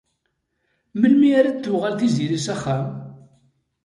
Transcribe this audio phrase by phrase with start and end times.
[0.99, 2.87] Melmi ara d-tuɣal Tiziri s axxam?